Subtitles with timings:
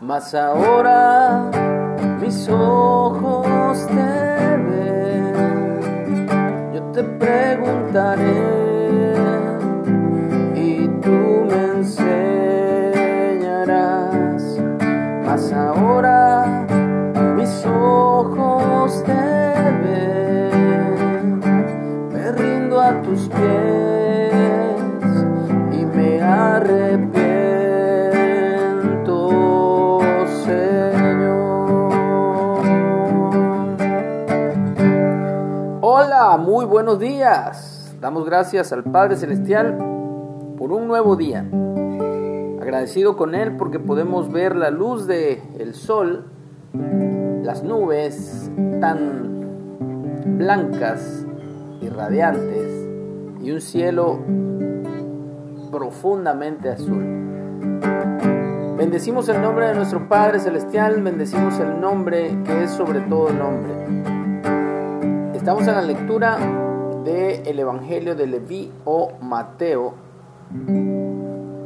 [0.00, 1.50] mas ahora
[2.20, 5.80] mis ojos te ven.
[6.74, 9.14] Yo te preguntaré
[10.54, 12.20] y tú me enseñarás,
[15.24, 15.75] mas ahora
[36.66, 37.94] buenos días.
[38.00, 39.76] Damos gracias al Padre Celestial
[40.58, 41.46] por un nuevo día.
[42.60, 46.24] Agradecido con Él porque podemos ver la luz del el sol,
[47.42, 51.24] las nubes tan blancas
[51.80, 52.88] y radiantes
[53.40, 54.18] y un cielo
[55.70, 57.04] profundamente azul.
[58.76, 64.15] Bendecimos el nombre de nuestro Padre Celestial, bendecimos el nombre que es sobre todo nombre.
[65.46, 66.38] Estamos en la lectura
[67.04, 69.94] del el Evangelio de Leví o Mateo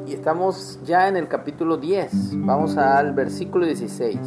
[0.06, 2.44] y estamos ya en el capítulo 10.
[2.44, 4.18] Vamos al versículo 16.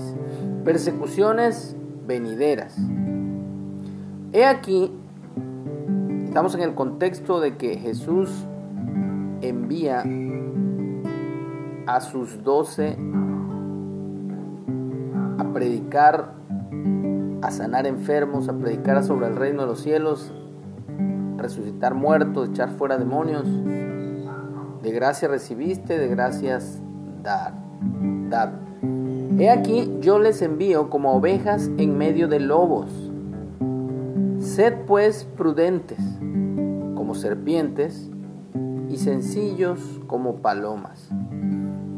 [0.66, 1.76] Persecuciones
[2.08, 2.76] venideras.
[4.32, 4.92] He aquí,
[6.26, 8.32] estamos en el contexto de que Jesús
[9.42, 10.04] envía
[11.86, 12.98] a sus doce
[15.38, 16.43] a predicar
[17.44, 20.32] a sanar enfermos, a predicar sobre el reino de los cielos,
[21.38, 23.46] resucitar muertos, echar fuera demonios.
[24.82, 26.82] De gracia recibiste, de gracias
[27.22, 27.54] dar.
[29.38, 32.90] He aquí yo les envío como ovejas en medio de lobos.
[34.40, 36.00] Sed pues prudentes
[36.96, 38.10] como serpientes
[38.90, 41.10] y sencillos como palomas.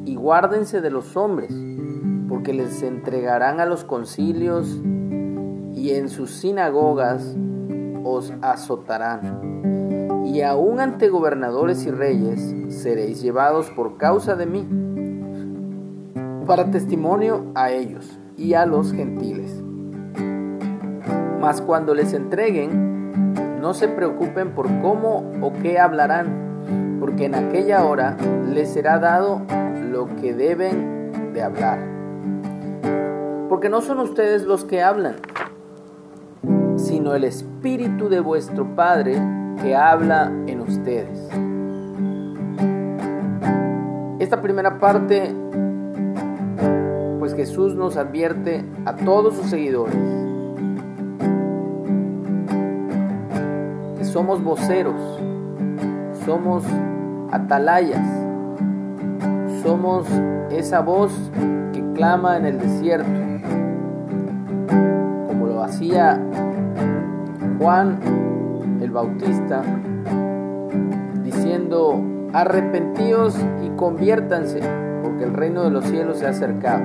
[0.05, 1.53] Y guárdense de los hombres,
[2.29, 4.79] porque les entregarán a los concilios
[5.75, 7.35] y en sus sinagogas
[8.03, 10.23] os azotarán.
[10.25, 14.67] Y aún ante gobernadores y reyes seréis llevados por causa de mí,
[16.45, 19.63] para testimonio a ellos y a los gentiles.
[21.39, 27.85] Mas cuando les entreguen, no se preocupen por cómo o qué hablarán, porque en aquella
[27.85, 28.17] hora
[28.51, 29.41] les será dado
[29.91, 31.79] lo que deben de hablar.
[33.49, 35.15] Porque no son ustedes los que hablan,
[36.95, 39.21] sino el Espíritu de vuestro Padre
[39.61, 41.27] que habla en ustedes.
[44.17, 45.35] Esta primera parte,
[47.19, 49.93] pues Jesús nos advierte a todos sus seguidores
[53.97, 55.19] que somos voceros,
[56.25, 56.63] somos
[57.29, 58.07] atalayas,
[59.61, 60.07] somos
[60.49, 61.11] esa voz
[61.73, 63.19] que clama en el desierto,
[65.27, 66.21] como lo hacía
[67.59, 67.99] Juan
[68.81, 69.61] el Bautista
[71.23, 72.01] diciendo,
[72.33, 74.59] arrepentíos y conviértanse,
[75.01, 76.83] porque el reino de los cielos se ha acercado.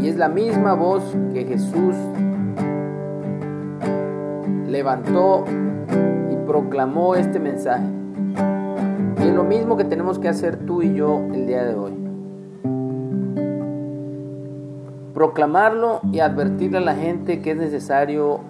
[0.00, 1.94] Y es la misma voz que Jesús
[4.68, 5.44] levantó
[6.30, 7.86] y proclamó este mensaje.
[9.22, 11.92] Y es lo mismo que tenemos que hacer tú y yo el día de hoy.
[15.14, 18.40] Proclamarlo y advertirle a la gente que es necesario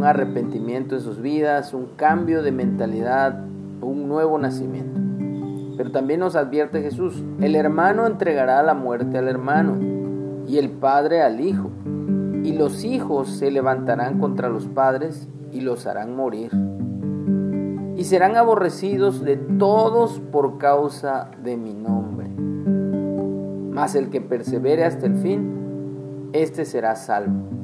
[0.00, 3.44] un arrepentimiento en sus vidas, un cambio de mentalidad,
[3.82, 4.98] un nuevo nacimiento.
[5.76, 9.76] Pero también nos advierte Jesús, el hermano entregará la muerte al hermano
[10.48, 11.70] y el padre al hijo,
[12.42, 16.50] y los hijos se levantarán contra los padres y los harán morir.
[17.94, 22.30] Y serán aborrecidos de todos por causa de mi nombre.
[23.70, 27.59] Mas el que persevere hasta el fin, éste será salvo.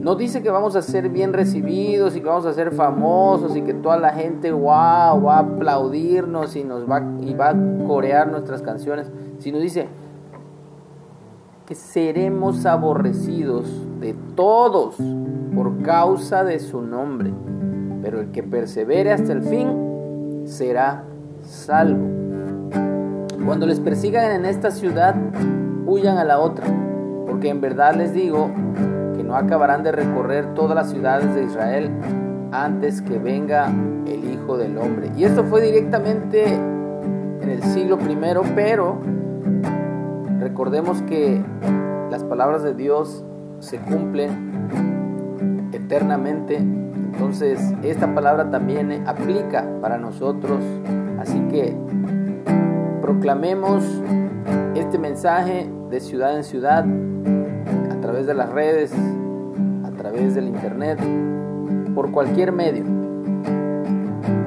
[0.00, 3.60] No dice que vamos a ser bien recibidos y que vamos a ser famosos y
[3.60, 8.62] que toda la gente va a aplaudirnos y nos va y va a corear nuestras
[8.62, 9.10] canciones,
[9.40, 9.88] sino dice
[11.66, 13.66] que seremos aborrecidos
[14.00, 14.96] de todos
[15.54, 17.30] por causa de su nombre,
[18.02, 21.04] pero el que persevere hasta el fin será
[21.42, 22.08] salvo.
[23.44, 25.14] Cuando les persigan en esta ciudad,
[25.86, 26.66] huyan a la otra,
[27.26, 28.48] porque en verdad les digo
[29.30, 31.88] no acabarán de recorrer todas las ciudades de Israel
[32.50, 33.68] antes que venga
[34.04, 35.12] el Hijo del Hombre.
[35.16, 38.98] Y esto fue directamente en el siglo primero, pero
[40.40, 41.40] recordemos que
[42.10, 43.24] las palabras de Dios
[43.60, 46.56] se cumplen eternamente.
[46.56, 50.58] Entonces, esta palabra también aplica para nosotros.
[51.20, 51.76] Así que
[53.00, 53.84] proclamemos
[54.74, 56.84] este mensaje de ciudad en ciudad,
[57.92, 58.92] a través de las redes,
[60.10, 60.98] través del internet,
[61.94, 62.84] por cualquier medio,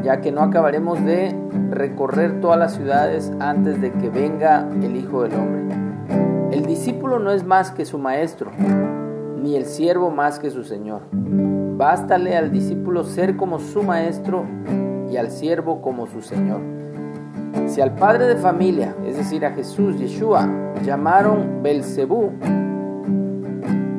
[0.03, 1.33] ya que no acabaremos de
[1.69, 5.75] recorrer todas las ciudades antes de que venga el Hijo del Hombre.
[6.51, 8.51] El discípulo no es más que su maestro,
[9.37, 11.03] ni el siervo más que su Señor.
[11.11, 14.45] Bástale al discípulo ser como su maestro
[15.09, 16.59] y al siervo como su Señor.
[17.67, 20.45] Si al padre de familia, es decir, a Jesús, Yeshua,
[20.83, 22.31] llamaron Belcebú,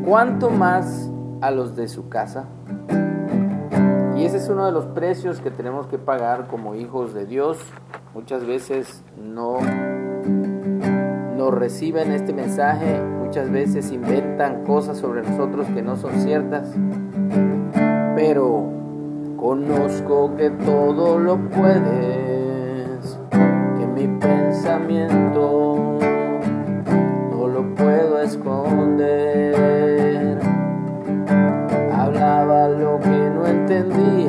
[0.05, 1.11] ¿cuánto más
[1.45, 2.47] a los de su casa?
[4.17, 7.59] Y ese es uno de los precios que tenemos que pagar como hijos de Dios.
[8.15, 9.59] Muchas veces no,
[11.37, 16.73] no reciben este mensaje, muchas veces inventan cosas sobre nosotros que no son ciertas.
[18.17, 18.65] Pero
[19.37, 25.99] conozco que todo lo puedes, que mi pensamiento
[27.31, 29.54] no lo puedo esconder.
[33.67, 34.24] Que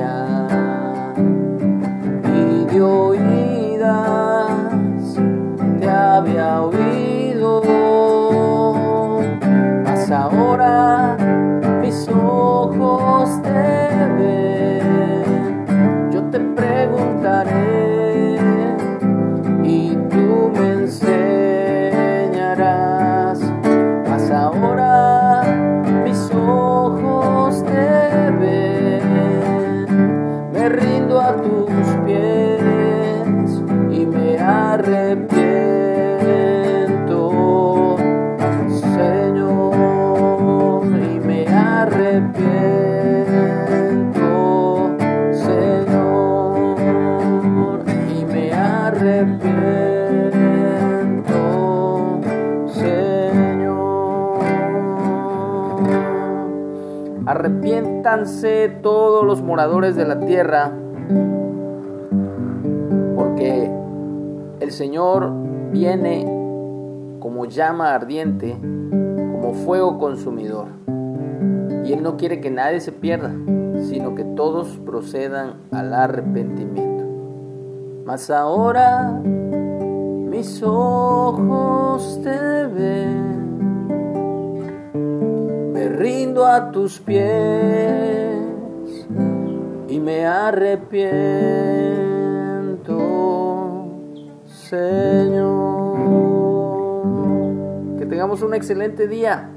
[58.81, 60.71] Todos los moradores de la tierra,
[63.17, 63.69] porque
[64.61, 65.33] el Señor
[65.73, 66.23] viene
[67.19, 70.67] como llama ardiente, como fuego consumidor.
[71.83, 73.33] Y Él no quiere que nadie se pierda,
[73.81, 77.03] sino que todos procedan al arrepentimiento.
[78.05, 83.44] Mas ahora mis ojos te ven,
[85.95, 88.35] rindo a tus pies
[89.87, 91.07] y me arrepiento,
[94.45, 95.95] Señor.
[97.97, 99.49] Que tengamos un excelente día.